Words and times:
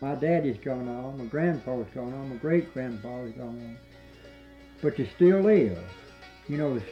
My 0.00 0.14
daddy's 0.14 0.58
gone 0.58 0.88
on, 0.88 1.16
my 1.16 1.24
grandpa's 1.24 1.86
gone 1.94 2.12
on, 2.12 2.28
my 2.28 2.36
great 2.36 2.72
grandfather's 2.74 3.32
gone 3.34 3.48
on. 3.48 3.78
But 4.82 4.98
you 4.98 5.08
still 5.16 5.40
live. 5.40 5.78
You 6.48 6.58
know, 6.58 6.74
the, 6.74 6.82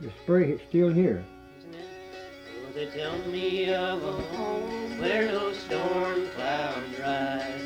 the 0.00 0.10
spring 0.22 0.50
is 0.50 0.60
still 0.68 0.92
here. 0.92 1.24
Oh, 1.72 2.72
they 2.74 2.86
tell 2.86 3.16
me 3.28 3.72
of 3.72 4.02
a 4.02 4.12
home 4.12 4.98
where 4.98 5.26
no 5.26 5.52
storm 5.52 6.26
clouds 6.34 6.98
rise. 7.00 7.57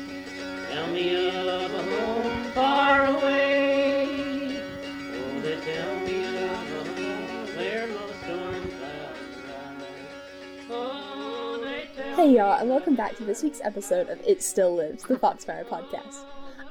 Hey 12.15 12.35
y'all, 12.35 12.59
and 12.59 12.69
welcome 12.69 12.95
back 12.95 13.17
to 13.17 13.25
this 13.25 13.41
week's 13.41 13.59
episode 13.63 14.07
of 14.07 14.21
It 14.23 14.43
Still 14.43 14.75
Lives, 14.75 15.03
the 15.03 15.17
Foxfire 15.17 15.65
podcast. 15.65 16.25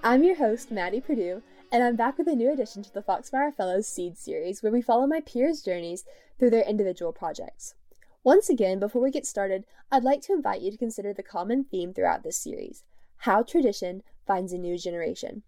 I'm 0.05 0.23
your 0.23 0.37
host, 0.37 0.71
Maddie 0.71 1.01
Purdue, 1.01 1.43
and 1.73 1.83
I'm 1.83 1.97
back 1.97 2.17
with 2.17 2.29
a 2.29 2.37
new 2.37 2.53
addition 2.53 2.85
to 2.85 2.95
the 2.95 3.03
Foxfire 3.03 3.51
Fellows 3.51 3.89
Seed 3.89 4.17
series 4.17 4.63
where 4.63 4.71
we 4.71 4.81
follow 4.81 5.05
my 5.09 5.21
peers' 5.21 5.61
journeys 5.61 6.05
through 6.39 6.51
their 6.51 6.63
individual 6.63 7.13
projects. 7.13 7.75
Once 8.23 8.49
again, 8.49 8.79
before 8.79 9.03
we 9.03 9.11
get 9.11 9.27
started, 9.27 9.65
I'd 9.91 10.05
like 10.05 10.23
to 10.23 10.33
invite 10.33 10.61
you 10.61 10.71
to 10.71 10.79
consider 10.79 11.13
the 11.13 11.25
common 11.25 11.65
theme 11.65 11.93
throughout 11.93 12.23
this 12.23 12.37
series 12.37 12.85
how 13.17 13.43
tradition 13.43 14.05
finds 14.25 14.53
a 14.53 14.59
new 14.59 14.79
generation. 14.79 15.43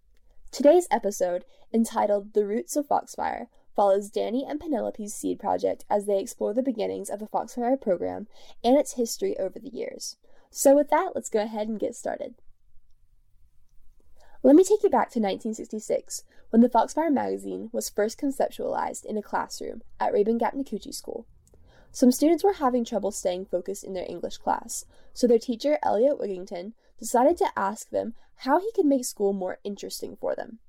Today's 0.51 0.89
episode, 0.91 1.45
entitled 1.73 2.33
The 2.33 2.45
Roots 2.45 2.75
of 2.75 2.85
Foxfire, 2.85 3.47
follows 3.75 4.09
Danny 4.09 4.45
and 4.47 4.59
Penelope's 4.59 5.13
seed 5.13 5.39
project 5.39 5.85
as 5.89 6.05
they 6.05 6.19
explore 6.19 6.53
the 6.53 6.63
beginnings 6.63 7.09
of 7.09 7.19
the 7.19 7.27
Foxfire 7.27 7.79
program 7.79 8.27
and 8.63 8.77
its 8.77 8.93
history 8.93 9.37
over 9.37 9.59
the 9.59 9.69
years. 9.69 10.17
So, 10.49 10.75
with 10.75 10.89
that, 10.89 11.11
let's 11.13 11.29
go 11.29 11.41
ahead 11.41 11.67
and 11.67 11.79
get 11.79 11.95
started. 11.95 12.35
Let 14.41 14.55
me 14.55 14.63
take 14.63 14.83
you 14.83 14.89
back 14.89 15.09
to 15.09 15.19
1966, 15.19 16.23
when 16.51 16.61
the 16.61 16.69
Foxfire 16.69 17.11
magazine 17.11 17.69
was 17.73 17.89
first 17.89 18.19
conceptualized 18.19 19.03
in 19.03 19.17
a 19.17 19.21
classroom 19.21 19.81
at 19.99 20.13
Rabun 20.13 20.39
Gap 20.39 20.53
Nacoochee 20.53 20.93
School. 20.93 21.25
Some 21.91 22.11
students 22.11 22.43
were 22.43 22.53
having 22.53 22.85
trouble 22.85 23.11
staying 23.11 23.45
focused 23.45 23.83
in 23.83 23.93
their 23.93 24.05
English 24.07 24.37
class, 24.37 24.85
so 25.13 25.27
their 25.27 25.39
teacher, 25.39 25.79
Eliot 25.81 26.19
Wigginton, 26.19 26.73
decided 26.99 27.37
to 27.37 27.51
ask 27.55 27.89
them 27.89 28.13
how 28.39 28.59
he 28.59 28.71
could 28.73 28.85
make 28.85 29.05
school 29.05 29.33
more 29.33 29.59
interesting 29.63 30.15
for 30.15 30.35
them. 30.35 30.59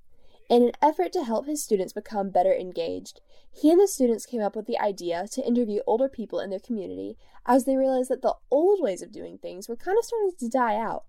In 0.49 0.63
an 0.63 0.73
effort 0.81 1.13
to 1.13 1.25
help 1.25 1.47
his 1.47 1.63
students 1.63 1.93
become 1.93 2.31
better 2.31 2.55
engaged, 2.55 3.21
he 3.51 3.71
and 3.73 3.81
the 3.81 3.89
students 3.89 4.27
came 4.27 4.43
up 4.43 4.55
with 4.55 4.67
the 4.67 4.79
idea 4.79 5.27
to 5.33 5.47
interview 5.47 5.81
older 5.87 6.09
people 6.09 6.39
in 6.39 6.51
their 6.51 6.61
community 6.61 7.17
as 7.47 7.65
they 7.65 7.77
realized 7.77 8.11
that 8.11 8.23
the 8.23 8.37
old 8.51 8.81
ways 8.81 9.03
of 9.03 9.11
doing 9.11 9.39
things 9.39 9.69
were 9.69 9.77
kind 9.77 9.99
of 9.99 10.05
starting 10.05 10.33
to 10.39 10.49
die 10.49 10.77
out. 10.77 11.05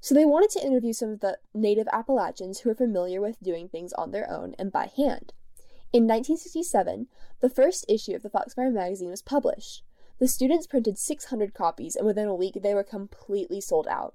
So 0.00 0.14
they 0.14 0.24
wanted 0.24 0.50
to 0.50 0.66
interview 0.66 0.92
some 0.92 1.10
of 1.10 1.20
the 1.20 1.38
native 1.54 1.86
Appalachians 1.92 2.60
who 2.60 2.68
were 2.68 2.74
familiar 2.74 3.20
with 3.20 3.40
doing 3.40 3.68
things 3.68 3.92
on 3.92 4.10
their 4.10 4.28
own 4.30 4.54
and 4.58 4.72
by 4.72 4.90
hand. 4.96 5.32
In 5.92 6.08
1967, 6.08 7.06
the 7.40 7.48
first 7.48 7.86
issue 7.88 8.14
of 8.14 8.22
the 8.22 8.28
Foxfire 8.28 8.72
magazine 8.72 9.10
was 9.10 9.22
published. 9.22 9.84
The 10.18 10.26
students 10.26 10.66
printed 10.66 10.98
600 10.98 11.54
copies, 11.54 11.94
and 11.94 12.06
within 12.06 12.26
a 12.26 12.34
week 12.34 12.58
they 12.62 12.74
were 12.74 12.82
completely 12.82 13.60
sold 13.60 13.86
out. 13.88 14.14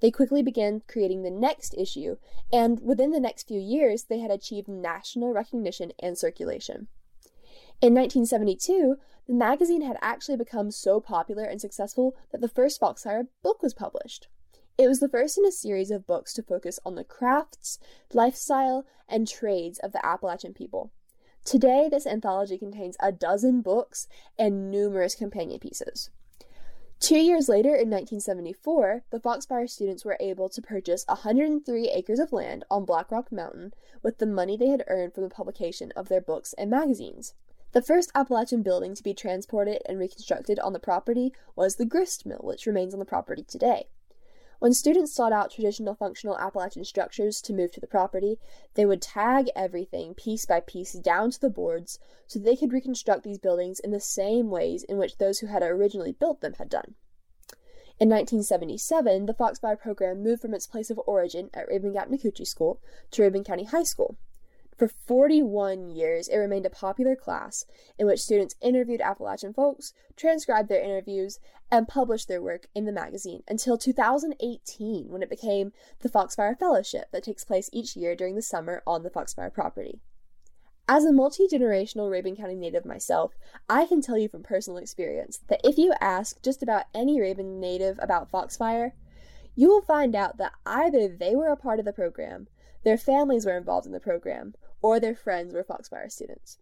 They 0.00 0.10
quickly 0.10 0.42
began 0.42 0.82
creating 0.86 1.22
the 1.22 1.30
next 1.30 1.74
issue, 1.76 2.16
and 2.52 2.80
within 2.80 3.10
the 3.10 3.20
next 3.20 3.48
few 3.48 3.60
years, 3.60 4.04
they 4.04 4.20
had 4.20 4.30
achieved 4.30 4.68
national 4.68 5.32
recognition 5.32 5.92
and 5.98 6.16
circulation. 6.16 6.88
In 7.80 7.94
1972, 7.94 8.96
the 9.26 9.34
magazine 9.34 9.82
had 9.82 9.98
actually 10.00 10.36
become 10.36 10.70
so 10.70 11.00
popular 11.00 11.44
and 11.44 11.60
successful 11.60 12.16
that 12.32 12.40
the 12.40 12.48
first 12.48 12.80
Foxfire 12.80 13.28
book 13.42 13.62
was 13.62 13.74
published. 13.74 14.28
It 14.76 14.88
was 14.88 15.00
the 15.00 15.08
first 15.08 15.36
in 15.36 15.44
a 15.44 15.50
series 15.50 15.90
of 15.90 16.06
books 16.06 16.32
to 16.34 16.42
focus 16.42 16.78
on 16.84 16.94
the 16.94 17.04
crafts, 17.04 17.78
lifestyle, 18.12 18.86
and 19.08 19.26
trades 19.26 19.78
of 19.80 19.92
the 19.92 20.04
Appalachian 20.06 20.54
people. 20.54 20.92
Today, 21.44 21.88
this 21.90 22.06
anthology 22.06 22.58
contains 22.58 22.96
a 23.00 23.10
dozen 23.10 23.60
books 23.60 24.06
and 24.38 24.70
numerous 24.70 25.14
companion 25.14 25.58
pieces. 25.58 26.10
Two 27.00 27.16
years 27.18 27.48
later, 27.48 27.68
in 27.68 27.90
1974, 27.90 29.04
the 29.10 29.20
Foxfire 29.20 29.68
students 29.68 30.04
were 30.04 30.16
able 30.18 30.48
to 30.48 30.60
purchase 30.60 31.04
103 31.06 31.88
acres 31.90 32.18
of 32.18 32.32
land 32.32 32.64
on 32.70 32.84
Black 32.84 33.12
Rock 33.12 33.30
Mountain 33.30 33.72
with 34.02 34.18
the 34.18 34.26
money 34.26 34.56
they 34.56 34.66
had 34.66 34.82
earned 34.88 35.14
from 35.14 35.22
the 35.22 35.30
publication 35.30 35.92
of 35.94 36.08
their 36.08 36.20
books 36.20 36.54
and 36.58 36.68
magazines. 36.68 37.34
The 37.70 37.82
first 37.82 38.10
Appalachian 38.16 38.62
building 38.62 38.96
to 38.96 39.02
be 39.02 39.14
transported 39.14 39.80
and 39.86 39.98
reconstructed 39.98 40.58
on 40.58 40.72
the 40.72 40.80
property 40.80 41.32
was 41.54 41.76
the 41.76 41.86
grist 41.86 42.26
mill, 42.26 42.40
which 42.42 42.66
remains 42.66 42.94
on 42.94 42.98
the 42.98 43.06
property 43.06 43.44
today. 43.44 43.86
When 44.60 44.74
students 44.74 45.12
sought 45.12 45.32
out 45.32 45.52
traditional 45.52 45.94
functional 45.94 46.36
Appalachian 46.36 46.84
structures 46.84 47.40
to 47.42 47.52
move 47.52 47.70
to 47.72 47.80
the 47.80 47.86
property, 47.86 48.40
they 48.74 48.84
would 48.84 49.00
tag 49.00 49.50
everything 49.54 50.14
piece 50.14 50.46
by 50.46 50.58
piece 50.58 50.94
down 50.94 51.30
to 51.30 51.40
the 51.40 51.48
boards 51.48 52.00
so 52.26 52.40
they 52.40 52.56
could 52.56 52.72
reconstruct 52.72 53.22
these 53.22 53.38
buildings 53.38 53.78
in 53.78 53.92
the 53.92 54.00
same 54.00 54.50
ways 54.50 54.82
in 54.82 54.98
which 54.98 55.18
those 55.18 55.38
who 55.38 55.46
had 55.46 55.62
originally 55.62 56.10
built 56.10 56.40
them 56.40 56.54
had 56.54 56.68
done. 56.68 56.96
In 58.00 58.08
1977, 58.08 59.26
the 59.26 59.34
Foxfire 59.34 59.76
program 59.76 60.24
moved 60.24 60.42
from 60.42 60.54
its 60.54 60.66
place 60.66 60.90
of 60.90 61.00
origin 61.06 61.50
at 61.54 61.68
Rabun 61.68 61.92
Gap 61.92 62.08
Nacoochee 62.08 62.46
School 62.46 62.80
to 63.12 63.22
Rabun 63.22 63.44
County 63.44 63.64
High 63.64 63.84
School. 63.84 64.16
For 64.78 64.86
41 64.86 65.90
years, 65.90 66.28
it 66.28 66.36
remained 66.36 66.64
a 66.64 66.70
popular 66.70 67.16
class 67.16 67.66
in 67.98 68.06
which 68.06 68.22
students 68.22 68.54
interviewed 68.60 69.00
Appalachian 69.00 69.52
folks, 69.52 69.92
transcribed 70.14 70.68
their 70.68 70.80
interviews, 70.80 71.40
and 71.68 71.88
published 71.88 72.28
their 72.28 72.40
work 72.40 72.68
in 72.76 72.84
the 72.84 72.92
magazine 72.92 73.42
until 73.48 73.76
2018 73.76 75.08
when 75.08 75.20
it 75.20 75.28
became 75.28 75.72
the 75.98 76.08
Foxfire 76.08 76.54
Fellowship 76.56 77.10
that 77.10 77.24
takes 77.24 77.44
place 77.44 77.68
each 77.72 77.96
year 77.96 78.14
during 78.14 78.36
the 78.36 78.42
summer 78.42 78.84
on 78.86 79.02
the 79.02 79.10
Foxfire 79.10 79.50
property. 79.50 80.00
As 80.88 81.04
a 81.04 81.12
multi 81.12 81.48
generational 81.48 82.08
Rabun 82.08 82.36
County 82.36 82.54
native 82.54 82.86
myself, 82.86 83.34
I 83.68 83.84
can 83.84 84.00
tell 84.00 84.16
you 84.16 84.28
from 84.28 84.44
personal 84.44 84.78
experience 84.78 85.40
that 85.48 85.60
if 85.64 85.76
you 85.76 85.92
ask 86.00 86.40
just 86.40 86.62
about 86.62 86.84
any 86.94 87.18
Rabun 87.18 87.58
native 87.58 87.98
about 88.00 88.30
Foxfire, 88.30 88.92
you 89.58 89.68
will 89.68 89.82
find 89.82 90.14
out 90.14 90.36
that 90.36 90.52
either 90.64 91.08
they 91.08 91.34
were 91.34 91.48
a 91.48 91.56
part 91.56 91.80
of 91.80 91.84
the 91.84 91.92
program, 91.92 92.46
their 92.84 92.96
families 92.96 93.44
were 93.44 93.56
involved 93.56 93.86
in 93.86 93.92
the 93.92 93.98
program, 93.98 94.54
or 94.80 95.00
their 95.00 95.16
friends 95.16 95.52
were 95.52 95.64
Foxfire 95.64 96.08
students. 96.08 96.58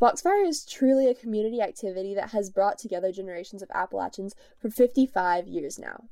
Foxfire 0.00 0.46
is 0.46 0.64
truly 0.64 1.08
a 1.08 1.14
community 1.16 1.60
activity 1.60 2.14
that 2.14 2.30
has 2.30 2.48
brought 2.50 2.78
together 2.78 3.10
generations 3.10 3.62
of 3.62 3.70
Appalachians 3.74 4.36
for 4.60 4.70
55 4.70 5.48
years 5.48 5.76
now. 5.76 6.04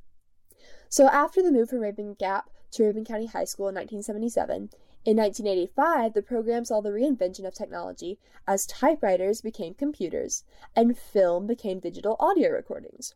So, 0.89 1.06
after 1.06 1.41
the 1.41 1.53
move 1.53 1.71
from 1.71 1.78
Rabun 1.78 2.19
Gap 2.19 2.50
to 2.73 2.83
Rabun 2.83 3.06
County 3.06 3.27
High 3.27 3.44
School 3.44 3.69
in 3.69 3.77
1977, 3.77 4.71
in 5.05 5.17
1985, 5.17 6.15
the 6.15 6.23
program 6.23 6.65
saw 6.65 6.81
the 6.81 6.91
reinvention 6.91 7.47
of 7.47 7.55
technology 7.55 8.19
as 8.44 8.67
typewriters 8.67 9.41
became 9.41 9.75
computers 9.75 10.43
and 10.75 10.99
film 10.99 11.47
became 11.47 11.78
digital 11.78 12.17
audio 12.19 12.50
recordings. 12.50 13.15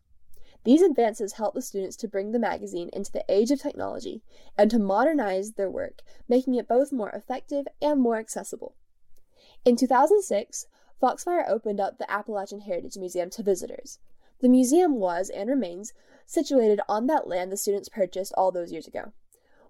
These 0.69 0.83
advances 0.83 1.33
helped 1.33 1.55
the 1.55 1.63
students 1.63 1.97
to 1.97 2.09
bring 2.09 2.33
the 2.33 2.39
magazine 2.39 2.91
into 2.93 3.11
the 3.11 3.25
age 3.27 3.51
of 3.51 3.59
technology 3.59 4.21
and 4.55 4.71
to 4.71 4.79
modernize 4.79 5.53
their 5.53 5.71
work, 5.71 6.03
making 6.29 6.57
it 6.57 6.69
both 6.69 6.93
more 6.93 7.09
effective 7.09 7.67
and 7.81 7.99
more 7.99 8.19
accessible. 8.19 8.75
In 9.65 9.77
2006, 9.77 10.67
Foxfire 11.01 11.47
opened 11.49 11.81
up 11.81 11.97
the 11.97 12.11
Appalachian 12.13 12.61
Heritage 12.61 12.99
Museum 12.99 13.31
to 13.31 13.43
visitors. 13.43 13.99
The 14.41 14.51
museum 14.51 14.97
was, 14.97 15.31
and 15.31 15.49
remains, 15.49 15.95
situated 16.27 16.81
on 16.87 17.07
that 17.07 17.27
land 17.27 17.51
the 17.51 17.57
students 17.57 17.89
purchased 17.89 18.35
all 18.37 18.53
those 18.53 18.71
years 18.71 18.87
ago. 18.87 19.13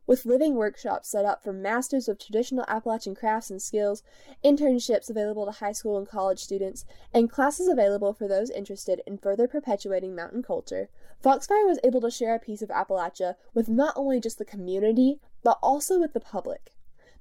With 0.09 0.25
living 0.25 0.55
workshops 0.55 1.11
set 1.11 1.27
up 1.27 1.43
for 1.45 1.53
masters 1.53 2.09
of 2.09 2.19
traditional 2.19 2.65
Appalachian 2.67 3.15
crafts 3.15 3.51
and 3.51 3.61
skills, 3.61 4.03
internships 4.43 5.11
available 5.11 5.45
to 5.45 5.53
high 5.53 5.73
school 5.73 5.99
and 5.99 6.09
college 6.09 6.39
students, 6.39 6.87
and 7.13 7.31
classes 7.31 7.69
available 7.69 8.15
for 8.15 8.27
those 8.27 8.49
interested 8.49 9.03
in 9.07 9.19
further 9.19 9.47
perpetuating 9.47 10.17
mountain 10.17 10.43
culture, 10.43 10.89
Foxfire 11.23 11.67
was 11.67 11.79
able 11.85 12.01
to 12.01 12.11
share 12.11 12.35
a 12.35 12.39
piece 12.39 12.63
of 12.63 12.71
Appalachia 12.71 13.35
with 13.53 13.69
not 13.69 13.93
only 13.97 14.19
just 14.19 14.39
the 14.39 14.47
community, 14.47 15.21
but 15.45 15.59
also 15.63 16.01
with 16.01 16.15
the 16.15 16.21
public. 16.21 16.73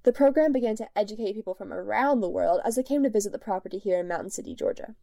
The 0.04 0.14
program 0.14 0.54
began 0.54 0.78
to 0.78 0.88
educate 0.98 1.34
people 1.34 1.56
from 1.56 1.74
around 1.74 2.22
the 2.22 2.30
world 2.30 2.62
as 2.64 2.78
they 2.78 2.84
came 2.84 3.04
to 3.04 3.10
visit 3.10 3.34
the 3.34 3.38
property 3.38 3.80
here 3.80 4.00
in 4.00 4.08
Mountain 4.08 4.30
City, 4.30 4.56
Georgia. 4.56 4.96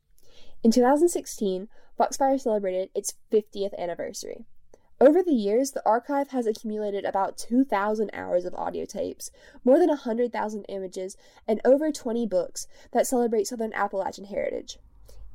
In 0.63 0.71
2016, 0.71 1.69
Foxfire 1.99 2.39
celebrated 2.41 2.89
its 2.95 3.13
50th 3.31 3.77
anniversary. 3.77 4.47
Over 5.05 5.23
the 5.23 5.35
years, 5.35 5.73
the 5.73 5.87
archive 5.87 6.29
has 6.29 6.47
accumulated 6.47 7.05
about 7.05 7.37
2,000 7.37 8.09
hours 8.15 8.47
of 8.47 8.55
audio 8.55 8.87
tapes, 8.87 9.31
more 9.63 9.79
than 9.79 9.91
100,000 9.91 10.65
images, 10.67 11.19
and 11.47 11.61
over 11.63 11.93
20 11.93 12.27
books 12.27 12.67
that 12.93 13.07
celebrate 13.07 13.47
Southern 13.47 13.75
Appalachian 13.75 14.25
heritage. 14.25 14.79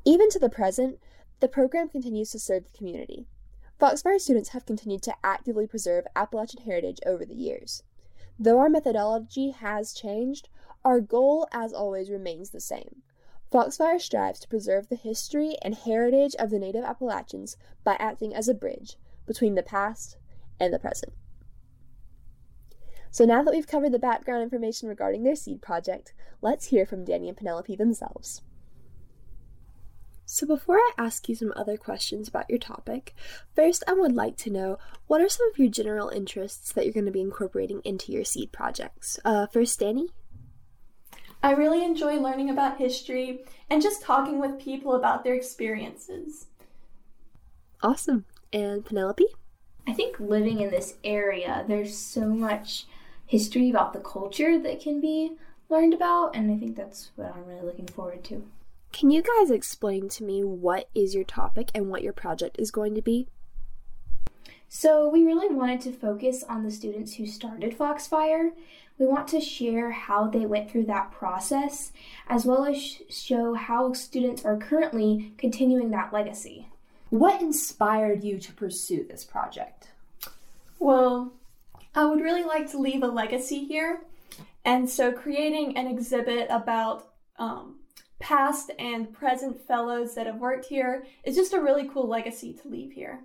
Even 0.06 0.28
to 0.32 0.40
the 0.40 0.50
present, 0.50 0.98
the 1.40 1.48
program 1.48 1.88
continues 1.88 2.32
to 2.32 2.40
serve 2.40 2.64
the 2.64 2.76
community. 2.76 3.28
Foxfire 3.80 4.18
students 4.18 4.50
have 4.50 4.66
continued 4.66 5.04
to 5.04 5.14
actively 5.24 5.68
preserve 5.68 6.08
Appalachian 6.16 6.64
heritage 6.64 6.98
over 7.06 7.24
the 7.24 7.36
years. 7.36 7.84
Though 8.40 8.58
our 8.58 8.70
methodology 8.70 9.52
has 9.52 9.94
changed, 9.94 10.50
our 10.84 11.00
goal, 11.00 11.48
as 11.52 11.74
always, 11.74 12.10
remains 12.10 12.50
the 12.50 12.60
same. 12.60 13.04
Foxfire 13.52 14.00
strives 14.00 14.40
to 14.40 14.48
preserve 14.48 14.90
the 14.90 14.96
history 14.96 15.58
and 15.62 15.76
heritage 15.76 16.34
of 16.40 16.50
the 16.50 16.58
native 16.58 16.84
Appalachians 16.84 17.56
by 17.84 17.98
acting 18.00 18.34
as 18.34 18.48
a 18.48 18.56
bridge 18.56 18.98
between 19.30 19.54
the 19.54 19.62
past 19.62 20.18
and 20.60 20.74
the 20.74 20.80
present. 20.80 21.14
So 23.12 23.26
now 23.26 23.44
that 23.44 23.54
we've 23.54 23.68
covered 23.68 23.92
the 23.92 24.00
background 24.00 24.42
information 24.42 24.90
regarding 24.90 25.24
their 25.24 25.36
seed 25.36 25.62
project, 25.62 26.14
let's 26.42 26.66
hear 26.66 26.86
from 26.86 27.06
Danny 27.06 27.30
and 27.30 27.38
Penelope 27.38 27.76
themselves. 27.76 28.42
So, 30.26 30.46
before 30.46 30.78
I 30.78 30.92
ask 30.96 31.28
you 31.28 31.34
some 31.34 31.54
other 31.56 31.76
questions 31.76 32.28
about 32.28 32.50
your 32.50 32.60
topic, 32.60 33.16
first 33.56 33.84
I 33.88 33.94
would 33.94 34.14
like 34.14 34.38
to 34.38 34.52
know 34.52 34.78
what 35.08 35.22
are 35.22 35.30
some 35.30 35.50
of 35.50 35.58
your 35.58 35.70
general 35.70 36.10
interests 36.10 36.72
that 36.74 36.86
you're 36.86 36.94
going 36.94 37.08
to 37.08 37.12
be 37.12 37.22
incorporating 37.22 37.82
into 37.84 38.12
your 38.12 38.24
seed 38.24 38.52
projects? 38.52 39.20
Uh, 39.26 39.48
first, 39.48 39.80
Danny? 39.80 40.10
I 41.42 41.54
really 41.54 41.84
enjoy 41.84 42.18
learning 42.18 42.52
about 42.52 42.78
history 42.78 43.44
and 43.72 43.82
just 43.82 44.04
talking 44.04 44.40
with 44.40 44.60
people 44.60 44.94
about 44.94 45.24
their 45.24 45.34
experiences. 45.34 46.46
Awesome. 47.82 48.26
And 48.52 48.86
Penelope? 48.86 49.26
I 49.88 49.94
think 49.94 50.20
living 50.20 50.60
in 50.60 50.70
this 50.70 50.96
area, 51.04 51.66
there's 51.68 51.98
so 51.98 52.28
much 52.28 52.86
history 53.26 53.70
about 53.70 53.94
the 53.94 54.00
culture 54.00 54.60
that 54.60 54.82
can 54.82 55.00
be 55.00 55.34
learned 55.70 55.94
about, 55.94 56.36
and 56.36 56.52
I 56.52 56.58
think 56.58 56.76
that's 56.76 57.12
what 57.16 57.34
I'm 57.36 57.46
really 57.46 57.66
looking 57.66 57.88
forward 57.88 58.24
to. 58.26 58.44
Can 58.92 59.12
you 59.12 59.22
guys 59.22 59.52
explain 59.52 60.10
to 60.10 60.24
me 60.24 60.44
what 60.44 60.90
is 60.96 61.14
your 61.14 61.24
topic 61.24 61.70
and 61.76 61.90
what 61.90 62.02
your 62.02 62.14
project 62.14 62.58
is 62.60 62.72
going 62.72 62.96
to 62.96 63.02
be? 63.02 63.28
So, 64.68 65.10
we 65.10 65.24
really 65.24 65.54
wanted 65.54 65.82
to 65.82 65.92
focus 65.92 66.44
on 66.48 66.64
the 66.64 66.72
students 66.72 67.16
who 67.16 67.26
started 67.26 67.76
Foxfire. 67.76 68.52
We 69.00 69.08
want 69.08 69.28
to 69.30 69.42
share 69.42 69.92
how 69.92 70.28
they 70.28 70.46
went 70.46 70.70
through 70.70 70.86
that 70.86 71.12
process, 71.12 71.92
as 72.28 72.46
well 72.46 72.66
as 72.66 72.80
sh- 72.80 73.02
show 73.10 73.56
how 73.56 73.94
students 73.94 74.46
are 74.46 74.58
currently 74.58 75.34
continuing 75.38 75.90
that 75.92 76.14
legacy. 76.14 76.68
What 77.10 77.42
inspired 77.42 78.24
you 78.24 78.38
to 78.40 78.54
pursue 78.54 79.06
this 79.10 79.24
project? 79.24 79.90
Well, 80.78 81.34
I 81.96 82.06
would 82.06 82.22
really 82.22 82.44
like 82.44 82.70
to 82.72 82.78
leave 82.78 83.02
a 83.02 83.08
legacy 83.08 83.66
here, 83.66 84.02
and 84.64 84.90
so 84.90 85.12
creating 85.12 85.76
an 85.76 85.88
exhibit 85.88 86.48
about 86.50 87.10
um, 87.38 87.80
past 88.20 88.72
and 88.78 89.12
present 89.12 89.60
fellows 89.66 90.14
that 90.16 90.28
have 90.28 90.38
worked 90.38 90.66
here 90.66 91.06
is 91.24 91.36
just 91.36 91.54
a 91.54 91.60
really 91.60 91.90
cool 91.92 92.08
legacy 92.08 92.54
to 92.54 92.68
leave 92.68 92.92
here. 92.92 93.22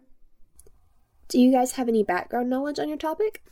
Do 1.28 1.38
you 1.38 1.52
guys 1.52 1.72
have 1.72 1.88
any 1.88 2.02
background 2.02 2.48
knowledge 2.48 2.78
on 2.78 2.88
your 2.88 2.98
topic? 2.98 3.42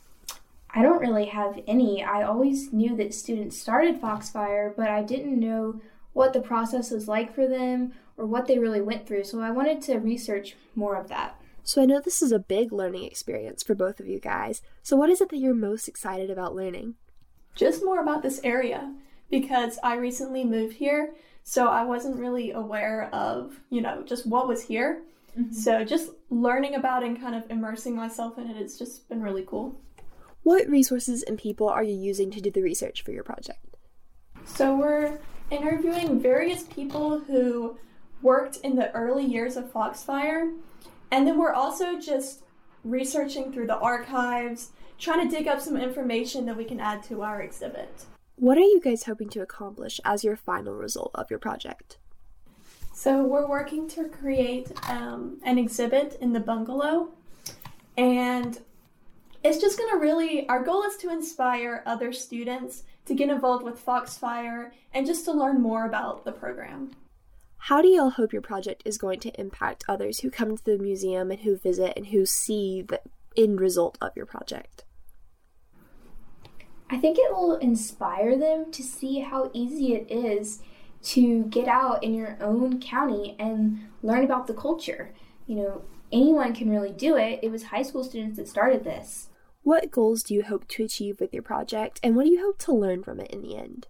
I 0.71 0.81
don't 0.81 1.01
really 1.01 1.25
have 1.25 1.61
any. 1.67 2.03
I 2.03 2.23
always 2.23 2.73
knew 2.73 2.95
that 2.95 3.13
students 3.13 3.59
started 3.59 4.01
Foxfire, 4.01 4.73
but 4.75 4.89
I 4.89 5.03
didn't 5.03 5.39
know 5.39 5.79
what 6.13 6.33
the 6.33 6.41
process 6.41 6.91
was 6.91 7.07
like 7.07 7.33
for 7.33 7.47
them 7.47 7.93
or 8.17 8.25
what 8.25 8.47
they 8.47 8.59
really 8.59 8.81
went 8.81 9.07
through, 9.07 9.23
so 9.23 9.39
I 9.41 9.51
wanted 9.51 9.81
to 9.83 9.97
research 9.97 10.55
more 10.75 10.95
of 10.95 11.07
that. 11.09 11.39
So 11.63 11.81
I 11.81 11.85
know 11.85 12.01
this 12.01 12.21
is 12.21 12.31
a 12.31 12.39
big 12.39 12.73
learning 12.73 13.05
experience 13.05 13.63
for 13.63 13.73
both 13.73 13.99
of 13.99 14.07
you 14.07 14.19
guys. 14.19 14.61
So 14.81 14.97
what 14.97 15.09
is 15.09 15.21
it 15.21 15.29
that 15.29 15.37
you're 15.37 15.53
most 15.53 15.87
excited 15.87 16.29
about 16.29 16.55
learning? 16.55 16.95
Just 17.55 17.85
more 17.85 18.01
about 18.01 18.21
this 18.21 18.41
area 18.43 18.93
because 19.29 19.79
I 19.81 19.95
recently 19.95 20.43
moved 20.43 20.75
here, 20.75 21.13
so 21.43 21.67
I 21.67 21.83
wasn't 21.83 22.17
really 22.19 22.51
aware 22.51 23.09
of, 23.13 23.59
you 23.69 23.81
know, 23.81 24.03
just 24.03 24.27
what 24.27 24.47
was 24.47 24.63
here. 24.63 25.03
Mm-hmm. 25.39 25.53
So 25.53 25.83
just 25.83 26.11
learning 26.29 26.75
about 26.75 27.03
and 27.03 27.19
kind 27.19 27.33
of 27.33 27.49
immersing 27.49 27.95
myself 27.95 28.37
in 28.37 28.49
it 28.49 28.57
has 28.57 28.77
just 28.77 29.07
been 29.09 29.21
really 29.21 29.43
cool. 29.47 29.75
What 30.43 30.67
resources 30.67 31.23
and 31.23 31.37
people 31.39 31.69
are 31.69 31.83
you 31.83 31.95
using 31.95 32.29
to 32.31 32.41
do 32.41 32.51
the 32.51 32.61
research 32.61 33.03
for 33.03 33.11
your 33.11 33.23
project? 33.23 33.65
So 34.45 34.75
we're 34.75 35.19
interviewing 35.49 36.19
various 36.19 36.63
people 36.63 37.19
who 37.19 37.77
worked 38.23 38.57
in 38.57 38.75
the 38.75 38.91
early 38.93 39.25
years 39.25 39.57
of 39.57 39.71
Foxfire, 39.71 40.51
and 41.11 41.27
then 41.27 41.37
we're 41.37 41.53
also 41.53 41.99
just 41.99 42.43
researching 42.83 43.51
through 43.51 43.67
the 43.67 43.77
archives, 43.77 44.71
trying 44.97 45.29
to 45.29 45.35
dig 45.35 45.47
up 45.47 45.61
some 45.61 45.77
information 45.77 46.45
that 46.45 46.57
we 46.57 46.65
can 46.65 46.79
add 46.79 47.03
to 47.03 47.21
our 47.21 47.41
exhibit. 47.41 48.05
What 48.35 48.57
are 48.57 48.61
you 48.61 48.81
guys 48.81 49.03
hoping 49.03 49.29
to 49.29 49.41
accomplish 49.41 49.99
as 50.03 50.23
your 50.23 50.35
final 50.35 50.73
result 50.73 51.11
of 51.13 51.29
your 51.29 51.39
project? 51.39 51.97
So, 52.93 53.23
we're 53.23 53.47
working 53.47 53.87
to 53.89 54.05
create 54.05 54.71
um, 54.89 55.39
an 55.43 55.57
exhibit 55.57 56.17
in 56.21 56.31
the 56.31 56.39
bungalow, 56.39 57.09
and 57.97 58.59
it's 59.43 59.59
just 59.59 59.77
going 59.77 59.91
to 59.91 59.97
really, 59.97 60.47
our 60.47 60.63
goal 60.63 60.83
is 60.83 60.95
to 60.97 61.09
inspire 61.09 61.83
other 61.85 62.13
students 62.13 62.83
to 63.05 63.13
get 63.13 63.29
involved 63.29 63.65
with 63.65 63.83
Foxfire 63.83 64.71
and 64.93 65.05
just 65.05 65.25
to 65.25 65.33
learn 65.33 65.61
more 65.61 65.85
about 65.85 66.23
the 66.23 66.31
program. 66.31 66.91
How 67.67 67.81
do 67.81 67.87
y'all 67.87 68.09
hope 68.09 68.33
your 68.33 68.41
project 68.41 68.83
is 68.83 68.97
going 68.97 69.21
to 69.21 69.39
impact 69.39 69.85
others 69.87 70.19
who 70.19 70.29
come 70.29 70.57
to 70.57 70.65
the 70.65 70.77
museum 70.77 71.31
and 71.31 71.39
who 71.39 71.55
visit 71.55 71.93
and 71.95 72.07
who 72.07 72.25
see 72.25 72.81
the 72.81 72.99
end 73.37 73.61
result 73.61 73.97
of 74.01 74.17
your 74.17 74.25
project? 74.25 74.83
I 76.89 76.97
think 76.97 77.17
it 77.17 77.31
will 77.31 77.55
inspire 77.55 78.37
them 78.37 78.69
to 78.73 78.83
see 78.83 79.21
how 79.21 79.49
easy 79.53 79.93
it 79.93 80.11
is 80.11 80.61
to 81.03 81.45
get 81.45 81.69
out 81.69 82.03
in 82.03 82.13
your 82.13 82.37
own 82.41 82.81
county 82.81 83.37
and 83.39 83.79
learn 84.01 84.25
about 84.25 84.47
the 84.47 84.53
culture. 84.53 85.13
You 85.47 85.55
know, 85.55 85.81
anyone 86.11 86.53
can 86.53 86.69
really 86.69 86.91
do 86.91 87.15
it. 87.15 87.39
It 87.43 87.49
was 87.49 87.63
high 87.63 87.83
school 87.83 88.03
students 88.03 88.35
that 88.39 88.49
started 88.49 88.83
this. 88.83 89.29
What 89.61 89.89
goals 89.89 90.21
do 90.21 90.33
you 90.33 90.43
hope 90.43 90.67
to 90.67 90.83
achieve 90.83 91.21
with 91.21 91.33
your 91.33 91.43
project, 91.43 92.01
and 92.03 92.17
what 92.17 92.25
do 92.25 92.31
you 92.33 92.43
hope 92.43 92.59
to 92.59 92.73
learn 92.73 93.03
from 93.03 93.21
it 93.21 93.31
in 93.31 93.41
the 93.41 93.55
end? 93.55 93.87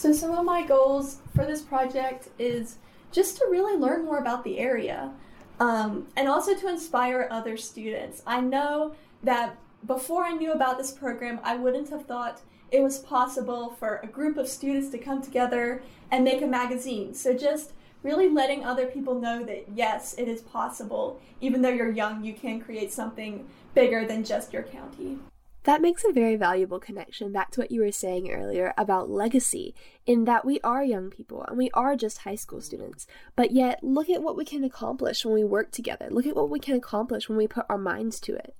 So, 0.00 0.14
some 0.14 0.30
of 0.30 0.46
my 0.46 0.62
goals 0.62 1.18
for 1.36 1.44
this 1.44 1.60
project 1.60 2.28
is 2.38 2.78
just 3.12 3.36
to 3.36 3.46
really 3.50 3.76
learn 3.76 4.06
more 4.06 4.16
about 4.16 4.44
the 4.44 4.58
area 4.58 5.12
um, 5.58 6.06
and 6.16 6.26
also 6.26 6.54
to 6.54 6.68
inspire 6.68 7.28
other 7.30 7.58
students. 7.58 8.22
I 8.26 8.40
know 8.40 8.94
that 9.22 9.58
before 9.84 10.24
I 10.24 10.30
knew 10.30 10.52
about 10.52 10.78
this 10.78 10.90
program, 10.90 11.38
I 11.42 11.56
wouldn't 11.56 11.90
have 11.90 12.06
thought 12.06 12.40
it 12.70 12.80
was 12.80 13.00
possible 13.00 13.76
for 13.78 14.00
a 14.02 14.06
group 14.06 14.38
of 14.38 14.48
students 14.48 14.88
to 14.92 14.96
come 14.96 15.20
together 15.20 15.82
and 16.10 16.24
make 16.24 16.40
a 16.40 16.46
magazine. 16.46 17.12
So 17.12 17.36
just 17.36 17.72
really 18.02 18.30
letting 18.30 18.64
other 18.64 18.86
people 18.86 19.20
know 19.20 19.44
that 19.44 19.66
yes, 19.74 20.14
it 20.16 20.28
is 20.28 20.40
possible. 20.40 21.20
Even 21.42 21.60
though 21.60 21.68
you're 21.68 21.92
young, 21.92 22.24
you 22.24 22.32
can 22.32 22.58
create 22.58 22.90
something 22.90 23.46
bigger 23.74 24.06
than 24.06 24.24
just 24.24 24.50
your 24.50 24.62
county. 24.62 25.18
That 25.64 25.82
makes 25.82 26.04
a 26.04 26.12
very 26.12 26.36
valuable 26.36 26.80
connection 26.80 27.32
back 27.32 27.50
to 27.52 27.60
what 27.60 27.70
you 27.70 27.82
were 27.82 27.92
saying 27.92 28.30
earlier 28.30 28.72
about 28.78 29.10
legacy, 29.10 29.74
in 30.06 30.24
that 30.24 30.44
we 30.44 30.58
are 30.60 30.82
young 30.82 31.10
people 31.10 31.44
and 31.44 31.58
we 31.58 31.70
are 31.74 31.96
just 31.96 32.18
high 32.18 32.34
school 32.34 32.60
students. 32.60 33.06
But 33.36 33.52
yet, 33.52 33.82
look 33.82 34.08
at 34.08 34.22
what 34.22 34.36
we 34.36 34.44
can 34.44 34.64
accomplish 34.64 35.24
when 35.24 35.34
we 35.34 35.44
work 35.44 35.70
together. 35.70 36.08
Look 36.10 36.26
at 36.26 36.36
what 36.36 36.50
we 36.50 36.60
can 36.60 36.76
accomplish 36.76 37.28
when 37.28 37.36
we 37.36 37.46
put 37.46 37.66
our 37.68 37.78
minds 37.78 38.20
to 38.20 38.34
it. 38.34 38.54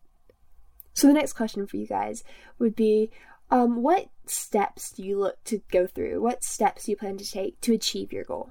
So 0.92 1.06
the 1.06 1.14
next 1.14 1.32
question 1.32 1.66
for 1.66 1.78
you 1.78 1.86
guys 1.86 2.22
would 2.58 2.76
be 2.76 3.10
um, 3.50 3.82
what 3.82 4.10
steps 4.26 4.92
do 4.92 5.02
you 5.02 5.18
look 5.18 5.42
to 5.44 5.62
go 5.70 5.86
through? 5.86 6.20
What 6.22 6.44
steps 6.44 6.84
do 6.84 6.92
you 6.92 6.96
plan 6.96 7.16
to 7.16 7.24
take 7.28 7.60
to 7.62 7.72
achieve 7.72 8.12
your 8.12 8.24
goal? 8.24 8.50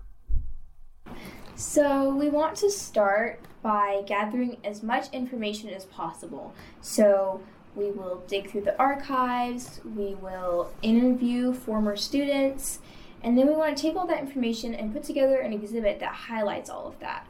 So, 1.55 2.15
we 2.15 2.29
want 2.29 2.55
to 2.57 2.71
start 2.71 3.41
by 3.61 4.03
gathering 4.05 4.57
as 4.63 4.81
much 4.81 5.11
information 5.11 5.69
as 5.69 5.83
possible. 5.85 6.53
So, 6.79 7.41
we 7.75 7.91
will 7.91 8.23
dig 8.27 8.49
through 8.49 8.61
the 8.61 8.77
archives, 8.77 9.81
we 9.95 10.15
will 10.15 10.71
interview 10.81 11.53
former 11.53 11.95
students, 11.95 12.79
and 13.21 13.37
then 13.37 13.47
we 13.47 13.53
want 13.53 13.75
to 13.75 13.81
take 13.81 13.95
all 13.95 14.07
that 14.07 14.19
information 14.19 14.73
and 14.73 14.93
put 14.93 15.03
together 15.03 15.39
an 15.39 15.53
exhibit 15.53 15.99
that 15.99 16.13
highlights 16.13 16.69
all 16.69 16.87
of 16.87 16.99
that. 16.99 17.27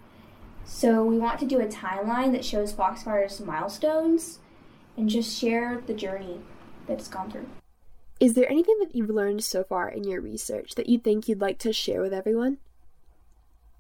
So, 0.65 1.03
we 1.03 1.17
want 1.17 1.39
to 1.39 1.47
do 1.47 1.59
a 1.59 1.65
timeline 1.65 2.31
that 2.33 2.45
shows 2.45 2.71
Foxfire's 2.71 3.39
milestones 3.39 4.39
and 4.95 5.09
just 5.09 5.35
share 5.35 5.81
the 5.87 5.95
journey 5.95 6.41
that 6.85 6.99
it's 6.99 7.07
gone 7.07 7.31
through. 7.31 7.47
Is 8.19 8.33
there 8.33 8.49
anything 8.51 8.77
that 8.79 8.93
you've 8.93 9.09
learned 9.09 9.43
so 9.43 9.63
far 9.63 9.89
in 9.89 10.03
your 10.03 10.19
research 10.19 10.75
that 10.75 10.89
you 10.89 10.99
think 10.99 11.27
you'd 11.27 11.41
like 11.41 11.57
to 11.59 11.71
share 11.71 12.01
with 12.01 12.13
everyone? 12.13 12.57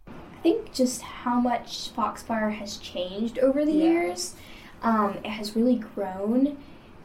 I 0.07 0.41
think 0.41 0.73
just 0.73 1.01
how 1.01 1.39
much 1.41 1.93
Foxfire 1.93 2.51
has 2.51 2.77
changed 2.77 3.37
over 3.39 3.65
the 3.65 3.73
yeah. 3.73 3.83
years. 3.83 4.35
Um, 4.81 5.17
it 5.23 5.29
has 5.29 5.55
really 5.55 5.75
grown, 5.75 6.57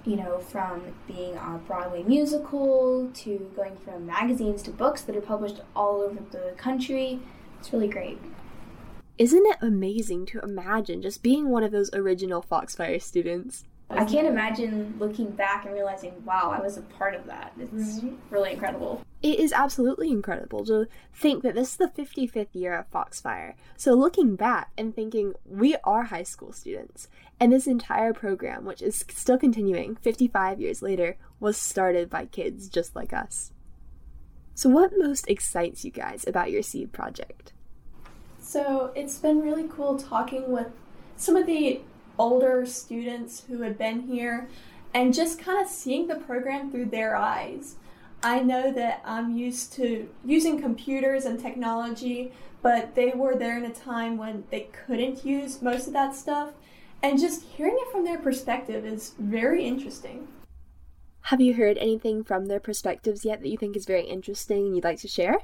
you 0.05 0.17
know, 0.17 0.39
from 0.39 0.95
being 1.07 1.37
a 1.37 1.61
Broadway 1.67 2.03
musical 2.03 3.11
to 3.15 3.51
going 3.57 3.77
from 3.77 4.07
magazines 4.07 4.63
to 4.63 4.71
books 4.71 5.03
that 5.03 5.17
are 5.17 5.21
published 5.21 5.61
all 5.75 6.01
over 6.03 6.21
the 6.31 6.53
country. 6.57 7.21
It's 7.59 7.73
really 7.73 7.89
great. 7.89 8.19
Isn't 9.17 9.47
it 9.47 9.59
amazing 9.61 10.27
to 10.27 10.41
imagine 10.41 11.01
just 11.01 11.23
being 11.23 11.49
one 11.49 11.63
of 11.63 11.71
those 11.71 11.93
original 11.95 12.43
Foxfire 12.43 12.99
students? 13.01 13.65
I 13.91 14.05
can't 14.05 14.27
imagine 14.27 14.97
looking 14.99 15.31
back 15.31 15.67
and 15.67 15.75
realizing, 15.75 16.25
wow, 16.25 16.51
I 16.57 16.61
was 16.61 16.77
a 16.77 16.83
part 16.83 17.15
of 17.15 17.27
that. 17.27 17.53
It's 17.59 18.03
right. 18.03 18.13
really 18.31 18.53
incredible. 18.53 19.03
It 19.23 19.39
is 19.39 19.53
absolutely 19.53 20.11
incredible 20.11 20.65
to 20.67 20.87
think 21.13 21.43
that 21.43 21.55
this 21.55 21.71
is 21.71 21.77
the 21.77 21.89
55th 21.89 22.49
year 22.55 22.75
of 22.75 22.91
Foxfire. 22.91 23.55
So, 23.77 23.93
looking 23.93 24.37
back 24.37 24.71
and 24.77 24.95
thinking, 24.95 25.35
we 25.45 25.77
are 25.85 26.05
high 26.05 26.23
school 26.25 26.53
students, 26.53 27.09
and 27.41 27.53
this 27.53 27.67
entire 27.67 28.13
program, 28.13 28.65
which 28.65 28.83
is 28.83 29.05
still 29.09 29.39
continuing 29.39 29.97
55 29.97 30.61
years 30.61 30.83
later, 30.83 31.17
was 31.41 31.57
started 31.57 32.09
by 32.09 32.27
kids 32.27 32.69
just 32.69 32.95
like 32.95 33.13
us. 33.13 33.53
So, 34.55 34.69
what 34.69 34.93
most 34.97 35.29
excites 35.29 35.85
you 35.85 35.91
guys 35.91 36.27
about 36.27 36.51
your 36.51 36.63
seed 36.63 36.93
project? 36.93 37.53
So, 38.39 38.93
it's 38.95 39.19
been 39.19 39.41
really 39.41 39.67
cool 39.69 39.99
talking 39.99 40.53
with 40.53 40.69
some 41.17 41.37
of 41.37 41.47
the 41.47 41.81
older 42.19 42.65
students 42.65 43.45
who 43.49 43.63
had 43.63 43.77
been 43.77 44.03
here 44.03 44.49
and 44.95 45.13
just 45.13 45.41
kind 45.41 45.61
of 45.61 45.69
seeing 45.69 46.07
the 46.07 46.15
program 46.15 46.71
through 46.71 46.87
their 46.87 47.17
eyes. 47.17 47.77
I 48.23 48.41
know 48.41 48.73
that 48.73 49.03
I'm 49.05 49.37
used 49.37 49.73
to 49.75 50.09
using 50.25 50.63
computers 50.63 51.25
and 51.25 51.39
technology, 51.39 52.33
but 52.63 52.95
they 52.95 53.11
were 53.11 53.35
there 53.35 53.59
in 53.59 53.65
a 53.65 53.75
time 53.75 54.17
when 54.17 54.45
they 54.51 54.69
couldn't 54.87 55.25
use 55.25 55.61
most 55.61 55.89
of 55.89 55.93
that 55.93 56.15
stuff. 56.15 56.53
And 57.05 57.19
just 57.19 57.43
hearing 57.43 57.77
it 57.79 57.93
from 57.93 58.03
their 58.03 58.17
perspective 58.17 58.87
is 58.87 59.13
very 59.19 59.67
interesting. 59.67 60.27
Have 61.21 61.39
you 61.39 61.53
heard 61.53 61.77
anything 61.77 62.25
from 62.25 62.47
their 62.47 62.59
perspectives 62.59 63.27
yet 63.27 63.43
that 63.43 63.49
you 63.51 63.59
think 63.59 63.77
is 63.77 63.85
very 63.85 64.05
interesting 64.05 64.65
and 64.65 64.75
you'd 64.75 64.85
like 64.85 65.01
to 65.01 65.09
share? 65.09 65.37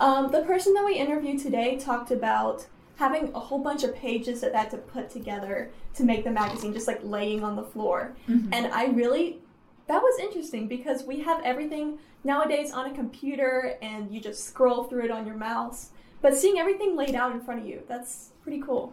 Um, 0.00 0.30
the 0.30 0.42
person 0.42 0.74
that 0.74 0.84
we 0.84 0.96
interviewed 0.96 1.40
today 1.40 1.78
talked 1.78 2.10
about 2.10 2.66
having 2.96 3.32
a 3.34 3.40
whole 3.40 3.58
bunch 3.58 3.84
of 3.84 3.96
pages 3.96 4.42
that 4.42 4.52
they 4.52 4.58
had 4.58 4.70
to 4.72 4.76
put 4.76 5.08
together 5.08 5.70
to 5.94 6.04
make 6.04 6.24
the 6.24 6.30
magazine, 6.30 6.74
just 6.74 6.88
like 6.88 7.00
laying 7.02 7.42
on 7.42 7.56
the 7.56 7.64
floor. 7.64 8.14
Mm-hmm. 8.28 8.52
And 8.52 8.66
I 8.66 8.88
really, 8.88 9.38
that 9.86 10.02
was 10.02 10.20
interesting 10.20 10.68
because 10.68 11.04
we 11.04 11.20
have 11.20 11.42
everything 11.42 11.98
nowadays 12.22 12.70
on 12.70 12.90
a 12.90 12.94
computer 12.94 13.78
and 13.80 14.12
you 14.12 14.20
just 14.20 14.44
scroll 14.44 14.84
through 14.84 15.06
it 15.06 15.10
on 15.10 15.26
your 15.26 15.36
mouse. 15.36 15.88
But 16.20 16.36
seeing 16.36 16.58
everything 16.58 16.96
laid 16.96 17.14
out 17.14 17.32
in 17.32 17.40
front 17.40 17.60
of 17.60 17.66
you, 17.66 17.82
that's 17.88 18.32
pretty 18.42 18.60
cool. 18.60 18.92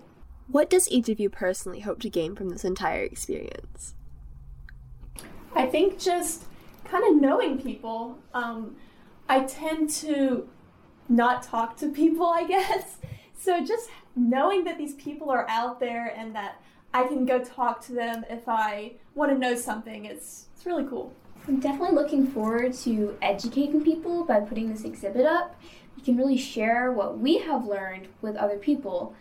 What 0.52 0.70
does 0.70 0.92
each 0.92 1.08
of 1.08 1.18
you 1.18 1.30
personally 1.30 1.80
hope 1.80 2.02
to 2.02 2.10
gain 2.10 2.36
from 2.36 2.50
this 2.50 2.66
entire 2.66 3.04
experience? 3.04 3.96
I 5.56 5.66
think 5.66 5.98
just 5.98 6.44
kind 6.84 7.06
of 7.06 7.22
knowing 7.22 7.62
people. 7.62 8.20
Um, 8.34 8.76
I 9.30 9.46
tend 9.46 9.90
to 10.02 10.50
not 11.08 11.42
talk 11.42 11.78
to 11.78 11.90
people, 11.90 12.26
I 12.26 12.44
guess. 12.48 12.98
So 13.40 13.66
just 13.66 13.90
knowing 14.18 14.66
that 14.66 14.78
these 14.78 14.94
people 14.96 15.30
are 15.30 15.48
out 15.48 15.80
there 15.80 16.14
and 16.18 16.36
that 16.36 16.62
I 16.94 17.04
can 17.08 17.26
go 17.26 17.42
talk 17.42 17.82
to 17.86 17.94
them 17.94 18.26
if 18.30 18.50
I 18.50 18.96
want 19.16 19.32
to 19.32 19.38
know 19.38 19.56
something, 19.56 20.04
it's, 20.04 20.48
it's 20.54 20.66
really 20.66 20.84
cool. 20.84 21.14
I'm 21.48 21.62
definitely 21.62 21.96
looking 21.96 22.28
forward 22.28 22.74
to 22.80 23.18
educating 23.22 23.82
people 23.82 24.26
by 24.26 24.42
putting 24.42 24.70
this 24.70 24.84
exhibit 24.84 25.26
up. 25.26 25.56
We 25.96 26.04
can 26.04 26.18
really 26.18 26.38
share 26.38 26.92
what 26.92 27.20
we 27.20 27.38
have 27.38 27.66
learned 27.66 28.10
with 28.22 28.36
other 28.36 28.58
people. 28.58 29.16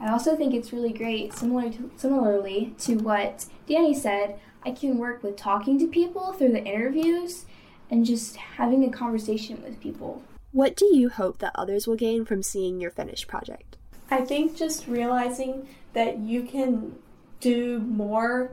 I 0.00 0.10
also 0.10 0.36
think 0.36 0.54
it's 0.54 0.72
really 0.72 0.92
great, 0.92 1.32
similar 1.32 1.70
to, 1.72 1.90
similarly 1.96 2.74
to 2.80 2.96
what 2.96 3.46
Danny 3.68 3.94
said, 3.94 4.38
I 4.64 4.70
can 4.70 4.98
work 4.98 5.22
with 5.22 5.36
talking 5.36 5.78
to 5.78 5.86
people 5.86 6.32
through 6.32 6.52
the 6.52 6.64
interviews 6.64 7.46
and 7.90 8.04
just 8.04 8.36
having 8.36 8.84
a 8.84 8.90
conversation 8.90 9.62
with 9.62 9.80
people. 9.80 10.22
What 10.52 10.76
do 10.76 10.86
you 10.96 11.08
hope 11.08 11.38
that 11.38 11.52
others 11.54 11.86
will 11.86 11.96
gain 11.96 12.24
from 12.24 12.42
seeing 12.42 12.80
your 12.80 12.90
finished 12.90 13.26
project? 13.26 13.76
I 14.10 14.22
think 14.22 14.56
just 14.56 14.86
realizing 14.86 15.68
that 15.92 16.18
you 16.18 16.42
can 16.44 16.96
do 17.40 17.80
more 17.80 18.52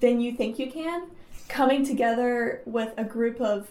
than 0.00 0.20
you 0.20 0.32
think 0.32 0.58
you 0.58 0.70
can, 0.70 1.10
coming 1.48 1.86
together 1.86 2.60
with 2.66 2.92
a 2.96 3.04
group 3.04 3.40
of 3.40 3.70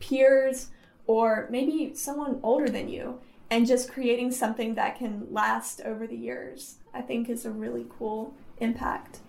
peers 0.00 0.68
or 1.06 1.48
maybe 1.50 1.94
someone 1.94 2.40
older 2.42 2.68
than 2.68 2.88
you 2.88 3.20
and 3.50 3.66
just 3.66 3.90
creating 3.92 4.32
something 4.32 4.74
that 4.74 4.98
can 4.98 5.26
last 5.30 5.80
over 5.84 6.06
the 6.06 6.16
years, 6.16 6.76
I 6.92 7.00
think 7.00 7.28
is 7.28 7.44
a 7.44 7.50
really 7.50 7.86
cool 7.98 8.34
impact. 8.58 9.20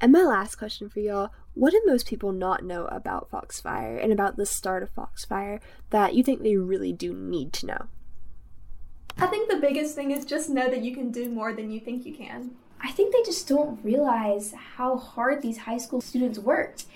And 0.00 0.12
my 0.12 0.22
last 0.22 0.56
question 0.56 0.88
for 0.88 1.00
y'all 1.00 1.30
what 1.54 1.72
do 1.72 1.82
most 1.84 2.06
people 2.06 2.32
not 2.32 2.64
know 2.64 2.86
about 2.86 3.30
Foxfire 3.30 3.98
and 4.02 4.10
about 4.10 4.36
the 4.36 4.46
start 4.46 4.82
of 4.82 4.94
Foxfire 4.94 5.60
that 5.90 6.14
you 6.14 6.22
think 6.22 6.42
they 6.42 6.56
really 6.56 6.92
do 6.92 7.12
need 7.12 7.52
to 7.54 7.66
know? 7.66 7.86
I 9.18 9.26
think 9.26 9.50
the 9.50 9.58
biggest 9.58 9.94
thing 9.94 10.10
is 10.10 10.24
just 10.24 10.48
know 10.48 10.70
that 10.70 10.82
you 10.82 10.94
can 10.94 11.10
do 11.10 11.28
more 11.28 11.52
than 11.52 11.70
you 11.70 11.78
think 11.78 12.06
you 12.06 12.14
can. 12.14 12.52
I 12.80 12.90
think 12.90 13.12
they 13.12 13.22
just 13.22 13.46
don't 13.46 13.84
realize 13.84 14.54
how 14.76 14.96
hard 14.96 15.42
these 15.42 15.58
high 15.58 15.78
school 15.78 16.00
students 16.00 16.38
worked. 16.38 16.86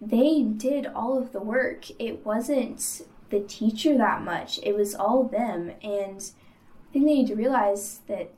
They 0.00 0.42
did 0.42 0.86
all 0.86 1.18
of 1.18 1.32
the 1.32 1.40
work. 1.40 1.86
It 1.98 2.24
wasn't 2.24 3.02
the 3.32 3.40
teacher 3.40 3.96
that 3.96 4.22
much, 4.22 4.60
it 4.62 4.76
was 4.76 4.94
all 4.94 5.24
them. 5.24 5.72
And 5.82 6.20
I 6.20 6.92
think 6.92 7.06
they 7.06 7.14
need 7.14 7.26
to 7.28 7.34
realize 7.34 8.02
that 8.06 8.30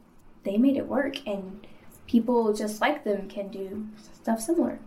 they 0.45 0.57
made 0.57 0.77
it 0.77 0.87
work 0.87 1.27
and 1.27 1.67
people 2.07 2.55
just 2.55 2.81
like 2.81 3.05
them 3.05 3.29
can 3.29 3.49
do 3.49 3.89
stuff 4.15 4.41
similar. 4.41 4.79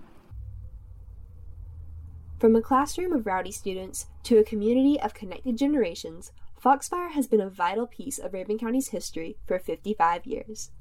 From 2.40 2.56
a 2.56 2.62
classroom 2.62 3.14
of 3.14 3.26
rowdy 3.26 3.52
students 3.52 4.08
to 4.24 4.38
a 4.38 4.44
community 4.44 5.00
of 5.00 5.14
connected 5.14 5.58
generations, 5.58 6.32
Foxfire 6.64 7.10
has 7.10 7.28
been 7.28 7.42
a 7.42 7.50
vital 7.50 7.86
piece 7.86 8.18
of 8.18 8.32
Rabun 8.32 8.60
County's 8.60 8.90
history 8.90 9.38
for 9.46 9.60
55 9.60 10.26
years. 10.26 10.72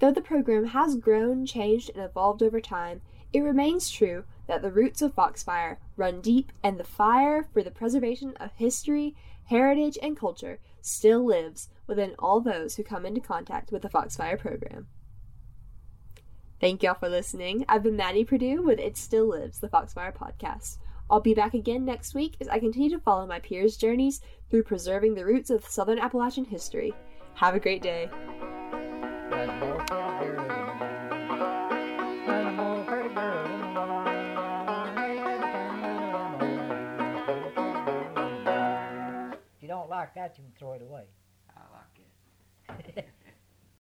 Though 0.00 0.12
the 0.12 0.20
program 0.20 0.66
has 0.66 0.96
grown, 0.96 1.46
changed, 1.46 1.90
and 1.94 2.04
evolved 2.04 2.42
over 2.42 2.60
time, 2.60 3.00
it 3.32 3.40
remains 3.40 3.90
true 3.90 4.24
that 4.46 4.62
the 4.62 4.70
roots 4.70 5.02
of 5.02 5.14
Foxfire 5.14 5.78
run 5.96 6.20
deep 6.20 6.52
and 6.62 6.78
the 6.78 6.84
fire 6.84 7.48
for 7.52 7.62
the 7.62 7.70
preservation 7.70 8.34
of 8.38 8.50
history, 8.56 9.14
heritage, 9.44 9.98
and 10.02 10.16
culture 10.16 10.58
still 10.80 11.24
lives 11.24 11.68
within 11.86 12.14
all 12.18 12.40
those 12.40 12.76
who 12.76 12.82
come 12.82 13.04
into 13.04 13.20
contact 13.20 13.72
with 13.72 13.82
the 13.82 13.88
Foxfire 13.88 14.38
program. 14.38 14.86
Thank 16.60 16.82
y'all 16.82 16.94
for 16.94 17.08
listening. 17.08 17.64
I've 17.68 17.82
been 17.82 17.96
Maddie 17.96 18.24
Purdue 18.24 18.62
with 18.62 18.78
It 18.78 18.96
Still 18.96 19.28
Lives, 19.28 19.58
the 19.58 19.68
Foxfire 19.68 20.12
podcast. 20.12 20.78
I'll 21.10 21.20
be 21.20 21.34
back 21.34 21.54
again 21.54 21.84
next 21.84 22.14
week 22.14 22.36
as 22.40 22.48
I 22.48 22.58
continue 22.58 22.90
to 22.90 22.98
follow 22.98 23.26
my 23.26 23.38
peers' 23.40 23.76
journeys 23.76 24.20
through 24.50 24.64
preserving 24.64 25.14
the 25.14 25.24
roots 25.24 25.50
of 25.50 25.66
Southern 25.66 25.98
Appalachian 25.98 26.46
history. 26.46 26.94
Have 27.34 27.54
a 27.54 27.60
great 27.60 27.82
day. 27.82 28.08
You 40.06 40.14
that, 40.14 40.38
you 40.38 40.44
can 40.44 40.52
throw 40.58 40.72
it 40.74 40.82
away. 40.82 41.04